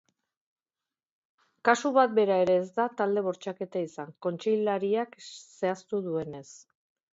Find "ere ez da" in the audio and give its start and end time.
2.45-2.87